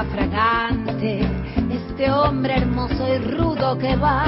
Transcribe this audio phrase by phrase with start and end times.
[0.00, 1.20] fragante
[1.70, 4.24] este hombre hermoso y rudo que va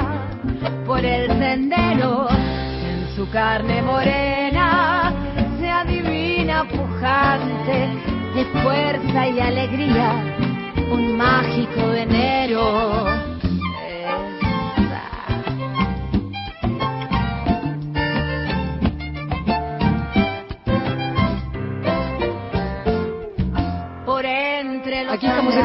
[0.85, 2.29] por el sendero.
[2.29, 5.13] En su carne morena
[5.59, 7.89] se adivina pujante
[8.35, 10.13] de fuerza y alegría,
[10.93, 13.14] un mágico enero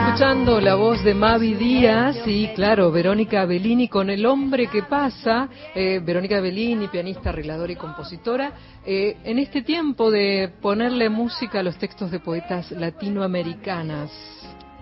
[0.10, 5.48] escuchando la voz de Mavi Díaz y, claro, Verónica Bellini con El hombre que pasa.
[5.76, 8.52] Eh, Verónica Bellini, pianista, arregladora y compositora.
[8.84, 14.10] Eh, en este tiempo de ponerle música a los textos de poetas latinoamericanas.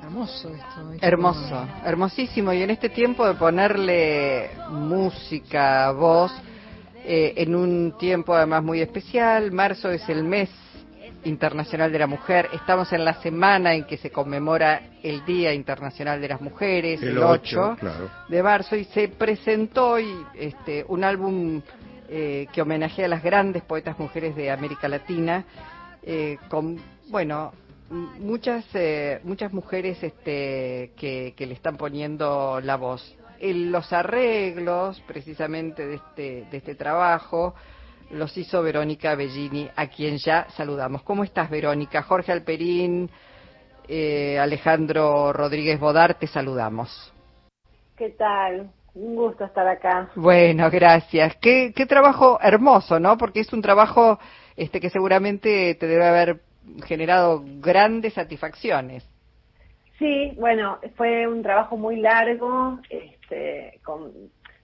[0.01, 0.93] Hermoso esto.
[1.01, 2.53] Hermoso, hermosísimo.
[2.53, 6.31] Y en este tiempo de ponerle música, voz,
[7.03, 10.49] eh, en un tiempo además muy especial, marzo es el mes
[11.27, 12.49] Internacional de la Mujer.
[12.53, 17.17] Estamos en la semana en que se conmemora el Día Internacional de las Mujeres, el,
[17.17, 17.77] 8,
[18.29, 21.61] de marzo, y se presentó hoy este, un álbum
[22.09, 25.43] eh, que homenajea a las grandes poetas mujeres de América Latina,
[26.01, 27.51] eh, con, bueno,
[27.89, 33.15] muchas, eh, muchas mujeres este, que, que le están poniendo la voz.
[33.39, 37.53] En los arreglos, precisamente, de este, de este trabajo,
[38.11, 41.03] los hizo Verónica Bellini, a quien ya saludamos.
[41.03, 42.03] ¿Cómo estás, Verónica?
[42.03, 43.09] Jorge Alperín,
[43.87, 47.13] eh, Alejandro Rodríguez Bodar, te saludamos.
[47.97, 48.71] ¿Qué tal?
[48.93, 50.09] Un gusto estar acá.
[50.15, 51.35] Bueno, gracias.
[51.37, 53.17] Qué, qué trabajo hermoso, ¿no?
[53.17, 54.19] Porque es un trabajo
[54.55, 56.41] este, que seguramente te debe haber
[56.85, 59.07] generado grandes satisfacciones.
[59.99, 64.11] Sí, bueno, fue un trabajo muy largo, este, con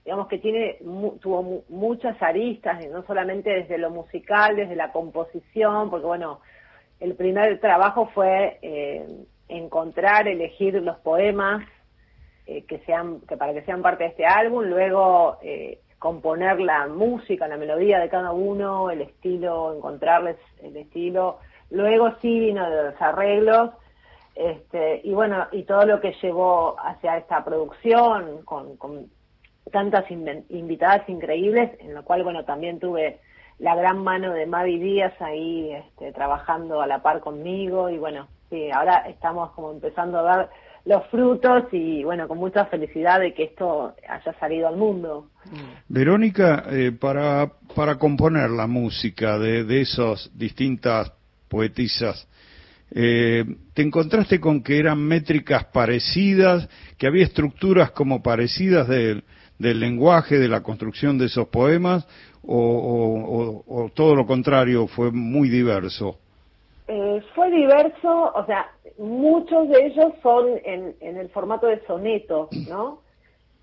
[0.04, 0.78] digamos que tiene
[1.20, 6.40] tuvo muchas aristas, no solamente desde lo musical, desde la composición, porque bueno,
[7.00, 9.06] el primer trabajo fue eh,
[9.48, 11.64] encontrar, elegir los poemas
[12.46, 16.86] eh, que sean que para que sean parte de este álbum, luego eh, componer la
[16.86, 21.38] música, la melodía de cada uno, el estilo, encontrarles el estilo,
[21.70, 23.70] luego sí vino de los arreglos.
[24.34, 29.08] Este, y bueno, y todo lo que llevó hacia esta producción, con, con
[29.72, 33.20] tantas invitadas increíbles, en lo cual, bueno, también tuve
[33.58, 38.28] la gran mano de Mavi Díaz ahí este, trabajando a la par conmigo y bueno,
[38.50, 40.50] sí, ahora estamos como empezando a dar
[40.84, 45.28] los frutos y bueno, con mucha felicidad de que esto haya salido al mundo.
[45.88, 51.12] Verónica, eh, para, para componer la música de, de esas distintas
[51.48, 52.28] poetisas,
[52.96, 53.44] eh,
[53.74, 59.24] ¿te encontraste con que eran métricas parecidas, que había estructuras como parecidas de,
[59.58, 62.06] del lenguaje, de la construcción de esos poemas,
[62.46, 66.18] o, todo lo contrario, fue muy diverso?
[66.86, 72.48] Eh, fue diverso, o sea, muchos de ellos son en, en el formato de soneto,
[72.68, 73.00] ¿no?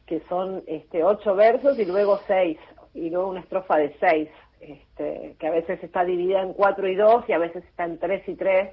[0.08, 2.58] Que son este, ocho versos y luego seis,
[2.94, 4.28] y luego una estrofa de seis,
[4.60, 7.98] este, que a veces está dividida en cuatro y dos y a veces está en
[7.98, 8.72] tres y tres,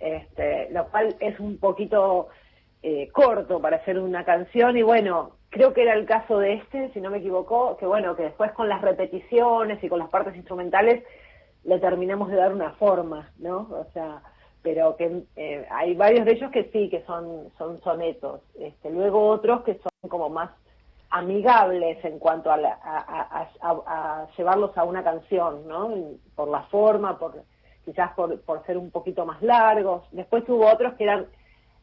[0.00, 2.28] este, lo cual es un poquito
[2.82, 6.90] eh, corto para hacer una canción y bueno, creo que era el caso de este,
[6.92, 10.34] si no me equivoco, que bueno, que después con las repeticiones y con las partes
[10.34, 11.04] instrumentales
[11.64, 13.68] le terminamos de dar una forma, ¿no?
[13.70, 14.22] O sea,
[14.62, 18.40] pero que eh, hay varios de ellos que sí, que son, son sonetos.
[18.58, 20.50] Este, luego otros que son como más
[21.10, 25.92] amigables en cuanto a, a, llevarlos a una canción, ¿no?
[26.34, 27.42] Por la forma, por
[27.84, 30.04] quizás por, por ser un poquito más largos.
[30.12, 31.26] Después hubo otros que eran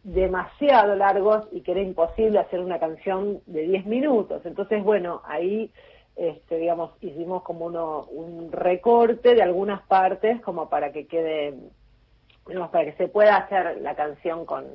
[0.03, 4.41] demasiado largos y que era imposible hacer una canción de 10 minutos.
[4.45, 5.69] Entonces, bueno, ahí,
[6.15, 11.55] este, digamos, hicimos como uno, un recorte de algunas partes como para que quede,
[12.47, 14.65] digamos, para que se pueda hacer la canción con...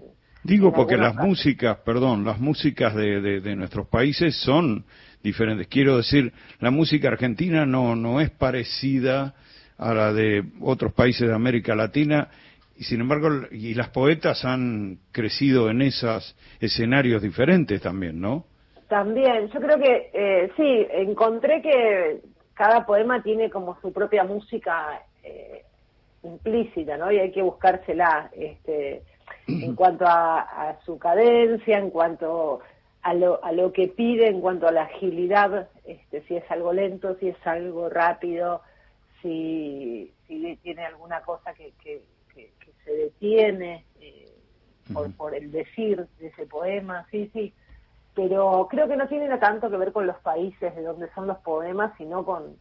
[0.44, 4.84] Digo porque las músicas, perdón, las músicas de, de, de nuestros países son
[5.22, 5.68] diferentes.
[5.68, 9.34] Quiero decir, la música argentina no, no es parecida
[9.82, 12.28] a la de otros países de América Latina
[12.76, 18.44] y sin embargo, y las poetas han crecido en esos escenarios diferentes también, ¿no?
[18.88, 22.20] También, yo creo que eh, sí, encontré que
[22.54, 25.64] cada poema tiene como su propia música eh,
[26.22, 27.10] implícita, ¿no?
[27.12, 29.02] Y hay que buscársela, este,
[29.46, 32.60] en cuanto a, su cadencia, en cuanto
[33.02, 36.72] a lo, a lo que pide, en cuanto a la agilidad, este, si es algo
[36.72, 38.62] lento, si es algo rápido,
[39.22, 42.02] si, si tiene alguna cosa que, que
[42.84, 44.32] se detiene eh,
[44.92, 47.52] por, por el decir de ese poema, sí, sí,
[48.14, 51.38] pero creo que no tiene tanto que ver con los países de donde son los
[51.38, 52.56] poemas, sino con,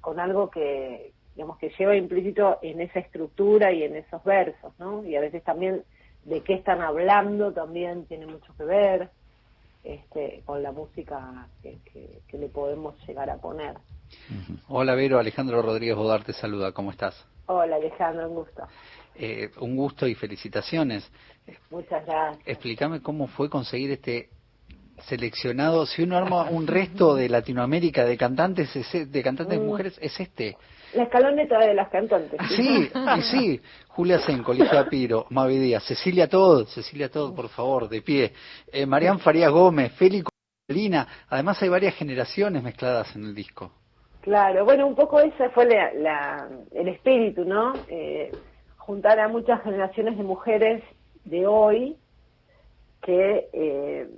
[0.00, 5.04] con algo que, digamos, que lleva implícito en esa estructura y en esos versos, ¿no?
[5.04, 5.84] Y a veces también
[6.24, 9.10] de qué están hablando también tiene mucho que ver
[9.82, 11.78] este, con la música que,
[12.32, 13.76] le podemos llegar a poner.
[14.68, 17.26] Hola Vero, Alejandro Rodríguez Bodar te saluda, ¿cómo estás?
[17.46, 18.62] Hola Alejandro, un gusto.
[19.14, 21.10] Eh, un gusto y felicitaciones.
[21.70, 22.46] Muchas gracias.
[22.46, 24.30] Explícame cómo fue conseguir este
[25.02, 29.64] seleccionado, si uno arma un resto de Latinoamérica de cantantes, de cantantes mm.
[29.64, 30.56] mujeres, es este.
[30.94, 32.38] La escaloneta de las cantantes.
[32.54, 32.88] Sí,
[33.22, 38.32] sí, Julia Senco, Lisa Piro, Mavi Díaz, Cecilia Todd, Cecilia Todd, por favor, de pie,
[38.72, 38.86] eh,
[39.18, 40.28] Farías Gómez, Félix
[40.68, 43.72] Lina, además hay varias generaciones mezcladas en el disco.
[44.24, 47.82] Claro, bueno, un poco ese fue la, el espíritu, ¿no?
[47.88, 48.34] Eh,
[48.78, 50.82] juntar a muchas generaciones de mujeres
[51.26, 51.98] de hoy
[53.02, 54.08] que, eh,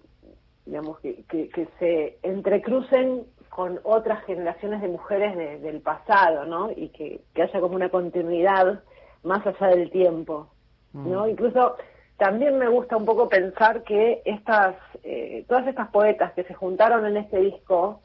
[0.65, 6.71] digamos, que, que, se entrecrucen con otras generaciones de mujeres del pasado, ¿no?
[6.71, 8.85] Y que, haya como una continuidad
[9.25, 10.47] más allá del tiempo,
[10.93, 11.27] ¿no?
[11.27, 11.31] Mm.
[11.31, 11.79] Incluso
[12.17, 17.05] también me gusta un poco pensar que estas, eh, todas estas poetas que se juntaron
[17.07, 18.03] en este disco,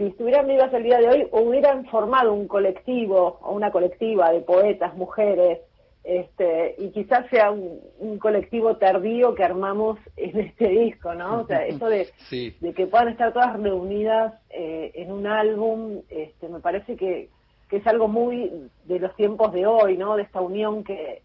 [0.00, 4.40] si estuvieran vivas el día de hoy, hubieran formado un colectivo o una colectiva de
[4.40, 5.58] poetas, mujeres,
[6.04, 11.42] este, y quizás sea un, colectivo tardío que armamos en este disco, ¿no?
[11.42, 12.08] O sea, eso de,
[12.60, 17.28] de que puedan estar todas reunidas eh, en un álbum, este, me parece que,
[17.68, 20.16] que es algo muy de los tiempos de hoy, ¿no?
[20.16, 21.20] De esta unión que,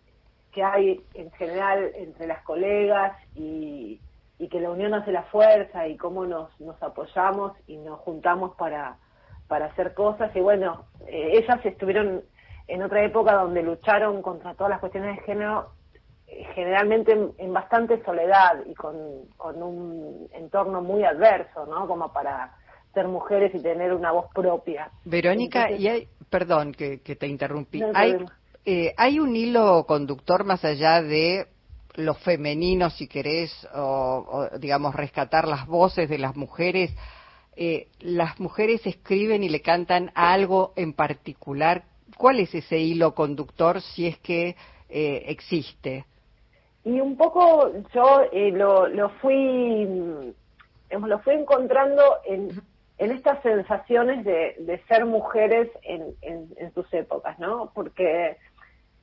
[0.51, 4.01] que hay en general entre las colegas y,
[4.37, 8.55] y que la unión hace la fuerza y cómo nos, nos apoyamos y nos juntamos
[8.55, 8.97] para,
[9.47, 10.35] para hacer cosas.
[10.35, 12.23] Y bueno, eh, ellas estuvieron
[12.67, 15.69] en otra época donde lucharon contra todas las cuestiones de género,
[16.27, 21.87] eh, generalmente en, bastante soledad y con, un entorno muy adverso, ¿no?
[21.87, 22.55] Como para
[22.93, 24.89] ser mujeres y tener una voz propia.
[25.05, 28.17] Verónica, y hay, perdón que, te interrumpí, hay,
[28.65, 31.47] eh, hay un hilo conductor más allá de
[31.95, 36.91] lo femenino, si querés, o, digamos, rescatar las voces de las mujeres.
[37.55, 41.83] Eh, las mujeres escriben y le cantan algo en particular
[42.17, 44.55] ¿Cuál es ese hilo conductor si es que
[44.89, 46.05] eh, existe?
[46.83, 49.87] Y un poco yo eh, lo, fui
[50.91, 52.61] lo fui encontrando en,
[52.99, 57.71] en estas sensaciones de, ser mujeres en, en, sus épocas, ¿no?
[57.73, 58.37] Porque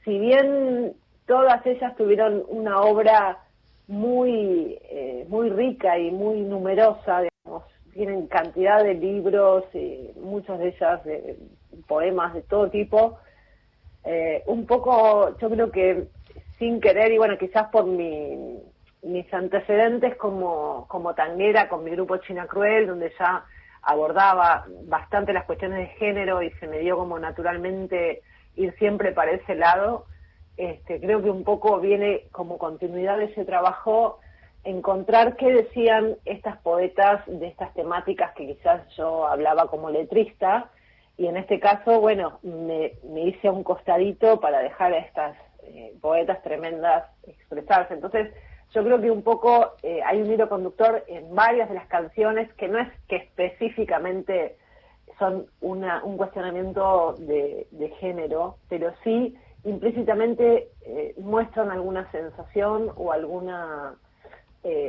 [0.05, 0.95] si bien
[1.27, 3.39] todas ellas tuvieron una obra
[3.87, 10.69] muy, eh, muy rica y muy numerosa, digamos, tienen cantidad de libros, y muchas de
[10.69, 11.37] ellas de
[11.87, 13.19] poemas de todo tipo.
[14.05, 16.09] Eh, un poco, yo creo que
[16.59, 18.63] sin querer, y bueno, quizás por mi,
[19.03, 23.45] mis antecedentes como, como tanguera con mi grupo China Cruel, donde ya
[23.83, 28.23] abordaba bastante las cuestiones de género y se me dio como naturalmente
[28.55, 30.07] ir siempre para ese lado,
[30.57, 34.19] este, creo que un poco viene como continuidad de ese trabajo
[34.65, 40.71] encontrar qué decían estas poetas de estas temáticas que quizás yo hablaba como letrista
[41.17, 42.93] y en este caso, bueno, me,
[43.25, 47.95] hice un costadito para dejar a estas eh, poetas tremendas expresarse.
[47.95, 48.33] Entonces,
[48.75, 52.53] yo creo que un poco eh, hay un hilo conductor en varias de las canciones
[52.55, 54.57] que no es que específicamente
[55.19, 57.67] son una, un cuestionamiento de,
[58.01, 63.95] género, pero sí implícitamente eh, muestran alguna sensación o alguna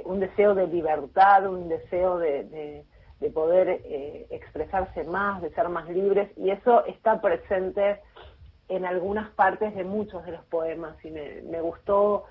[0.05, 2.85] un deseo de libertad, un deseo de
[3.23, 8.01] de poder eh, expresarse más, de ser más libres, y eso está presente
[8.67, 12.25] en algunas partes de muchos de los poemas, y me, gustó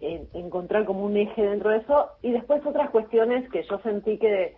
[0.00, 4.54] encontrar como un eje dentro de eso, y después otras cuestiones que yo sentí que,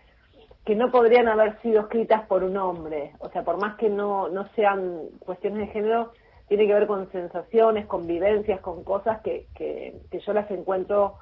[0.64, 4.28] que no podrían haber sido escritas por un hombre, o sea, por más que no,
[4.28, 6.12] no sean cuestiones de género,
[6.50, 11.14] tiene que ver con sensaciones, con vivencias, con cosas que, que, que yo las encuentro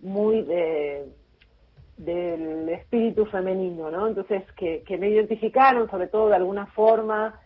[0.00, 1.06] muy de
[1.96, 4.08] del espíritu femenino, ¿no?
[4.08, 7.38] Entonces, que, me identificaron, sobre todo de alguna forma,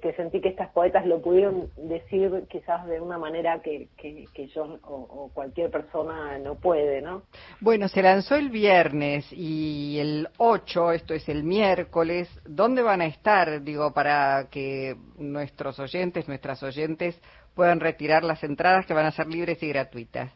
[0.00, 4.78] que, sentí que estas poetas lo pudieron decir quizás de una manera que, que, yo
[4.82, 7.22] o, cualquier persona no puede, ¿no?
[7.60, 13.06] Bueno, se lanzó el viernes y el 8, esto es el miércoles, ¿dónde van a
[13.06, 17.20] estar, digo, para que nuestros oyentes, nuestras oyentes
[17.54, 20.32] puedan retirar las entradas que van a ser libres y gratuitas?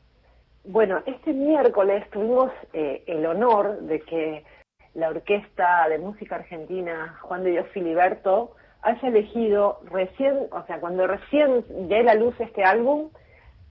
[0.64, 4.44] Bueno, este miércoles tuvimos eh, el honor de que
[4.94, 11.06] la Orquesta de Música Argentina Juan de Dios Filiberto haya elegido recién, o sea, cuando
[11.06, 13.10] recién dé la luz este álbum,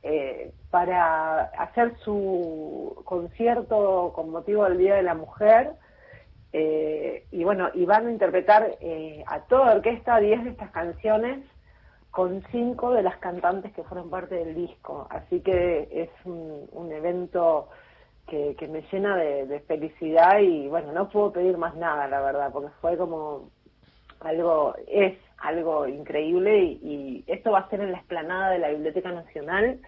[0.02, 5.72] eh, para hacer su concierto con motivo del Día de la Mujer.
[6.54, 8.78] Eh, y bueno, y van a interpretar
[9.28, 11.44] a toda orquesta 10 de estas canciones
[12.12, 15.08] con cinco de las cantantes que fueron parte del disco.
[15.10, 17.70] Así que es un, evento
[18.28, 22.70] que, me llena de, felicidad y bueno, no puedo pedir más nada, la verdad, porque
[22.82, 23.50] fue como
[24.22, 29.12] algo, es algo increíble y, esto va a ser en la explanada de la Biblioteca
[29.12, 29.80] Nacional.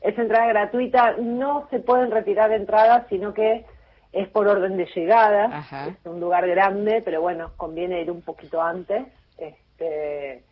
[0.00, 3.64] Es entrada gratuita, no se pueden retirar entradas, sino que
[4.12, 8.62] es por orden de llegada, es un lugar grande, pero bueno, conviene ir un poquito
[8.62, 9.04] antes.
[9.36, 10.42] Este,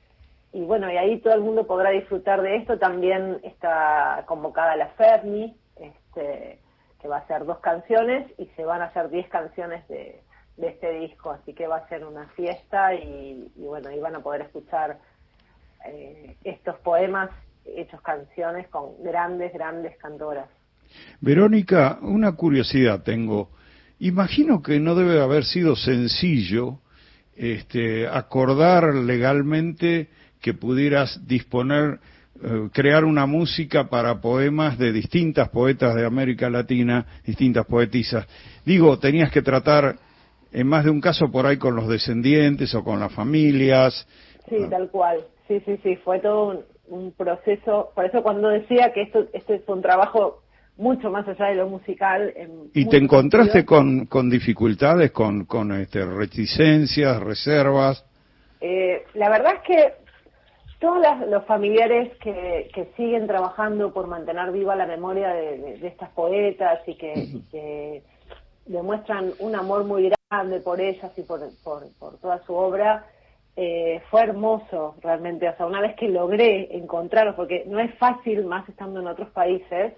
[0.52, 2.78] y bueno, y ahí todo el mundo podrá disfrutar de esto.
[2.78, 6.58] También está convocada la Fermi, este,
[7.00, 10.20] que va a ser dos canciones y se van a hacer diez canciones de,
[10.56, 14.42] este disco, así que va a ser una fiesta y, bueno, ahí van a poder
[14.42, 14.98] escuchar
[15.86, 17.30] eh, estos poemas
[17.64, 20.48] hechos canciones con grandes, grandes cantoras.
[21.20, 23.50] Verónica, una curiosidad tengo.
[23.98, 26.78] Imagino que no debe haber sido sencillo
[27.36, 30.08] este, acordar legalmente
[30.40, 32.00] que pudieras disponer,
[32.42, 38.26] eh, crear una música para poemas de distintas poetas de América Latina, distintas poetisas.
[38.64, 39.96] Digo, tenías que tratar
[40.54, 44.06] en más de un caso por ahí con los descendientes o con las familias.
[44.48, 45.24] Sí, tal cual.
[45.48, 47.90] Sí, sí, sí, fue todo un, proceso.
[47.94, 50.42] Por eso cuando decía que esto, esto es un trabajo
[50.76, 52.32] mucho más allá de lo musical.
[52.72, 58.04] ¿Y te encontraste con, con dificultades, con, con este, reticencias, reservas?
[58.60, 59.92] Eh, la verdad es que
[60.78, 66.94] todos los familiares que, siguen trabajando por mantener viva la memoria de, estas poetas y
[66.94, 68.02] que,
[68.66, 70.23] demuestran un amor muy grande
[70.64, 71.40] por ellas y por,
[72.20, 73.06] toda su obra,
[73.56, 75.48] eh, fue hermoso realmente.
[75.48, 79.30] O sea, una vez que logré encontrarlos, porque no es fácil más estando en otros
[79.30, 79.92] países,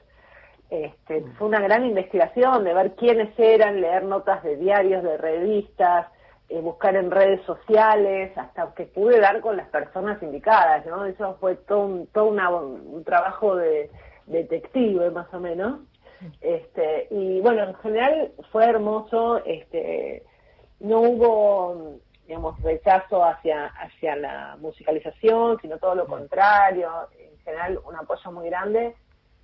[0.69, 6.09] este, fue una gran investigación de ver quiénes eran, leer notas de diarios, de revistas,
[6.49, 11.05] eh, buscar en redes sociales, hasta que pude dar con las personas indicadas, ¿no?
[11.07, 13.91] Eso fue todo un, todo un trabajo de,
[14.27, 15.81] detective, más o menos.
[16.41, 20.25] Este, y bueno, en general fue hermoso, este,
[20.81, 27.97] no hubo, digamos, rechazo hacia, hacia la musicalización, sino todo lo contrario, en general un
[27.97, 28.95] apoyo muy grande.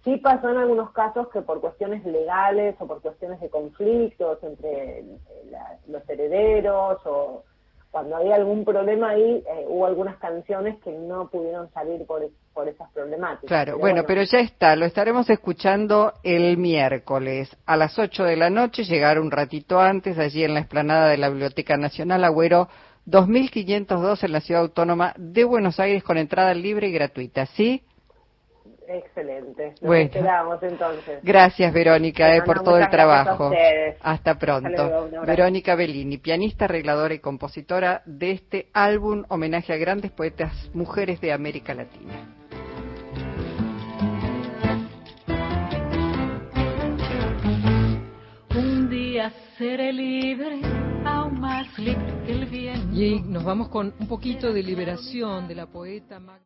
[0.04, 5.04] Sí pasó en algunos casos que por cuestiones legales o por cuestiones de conflictos entre
[5.86, 7.44] los herederos o
[7.92, 12.22] cuando había algún problema ahí, eh, hubo algunas canciones que no pudieron salir por,
[12.54, 13.46] por esas problemáticas.
[13.46, 18.48] Claro, bueno, pero ya está, lo estaremos escuchando el miércoles a las 8 de la
[18.48, 22.68] noche, llegar un ratito antes, allí en la explanada de la Biblioteca Nacional Agüero
[23.04, 27.82] 2502 en la Ciudad Autónoma de Buenos Aires con entrada libre y gratuita, ¿sí?
[28.92, 29.74] Excelente.
[29.80, 31.20] Nos esperamos entonces.
[31.22, 33.50] Gracias, Verónica, eh, por todo el trabajo.
[34.00, 35.08] Hasta pronto.
[35.26, 41.32] Verónica Bellini, pianista, arregladora y compositora de este álbum homenaje a grandes poetas mujeres de
[41.32, 42.28] América Latina.
[48.54, 50.60] Un día seré libre,
[51.06, 52.94] aún más libre que el viento.
[52.94, 56.40] Y nos vamos con un poquito de liberación de la poeta Magda.